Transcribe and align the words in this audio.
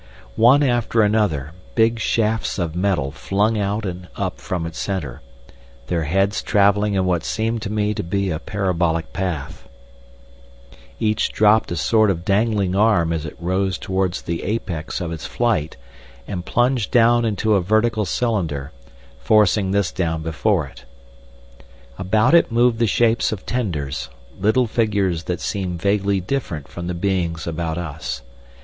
One 0.35 0.63
after 0.63 1.03
another, 1.03 1.51
big 1.75 1.99
shafts 1.99 2.57
of 2.57 2.75
metal 2.75 3.11
flung 3.11 3.59
out 3.59 3.85
and 3.85 4.07
up 4.15 4.39
from 4.39 4.65
its 4.65 4.79
centre, 4.79 5.21
their 5.85 6.05
heads 6.05 6.41
travelling 6.41 6.95
in 6.95 7.05
what 7.05 7.23
seemed 7.23 7.61
to 7.61 7.69
me 7.71 7.93
to 7.93 8.01
be 8.01 8.31
a 8.31 8.39
parabolic 8.39 9.13
path; 9.13 9.69
each 10.99 11.31
dropped 11.31 11.71
a 11.71 11.75
sort 11.75 12.09
of 12.09 12.25
dangling 12.25 12.75
arm 12.75 13.13
as 13.13 13.27
it 13.27 13.37
rose 13.39 13.77
towards 13.77 14.23
the 14.23 14.41
apex 14.41 15.01
of 15.01 15.11
its 15.11 15.27
flight 15.27 15.77
and 16.27 16.45
plunged 16.47 16.89
down 16.89 17.23
into 17.23 17.53
a 17.53 17.61
vertical 17.61 18.03
cylinder, 18.03 18.71
forcing 19.19 19.69
this 19.69 19.91
down 19.91 20.23
before 20.23 20.65
it. 20.65 20.83
About 21.99 22.33
it 22.33 22.51
moved 22.51 22.79
the 22.79 22.87
shapes 22.87 23.31
of 23.31 23.45
tenders, 23.45 24.09
little 24.39 24.65
figures 24.65 25.25
that 25.25 25.39
seemed 25.41 25.79
vaguely 25.79 26.19
different 26.19 26.67
from 26.67 26.87
the 26.87 26.95
beings 26.95 27.45
about 27.45 27.77
us. 27.77 28.23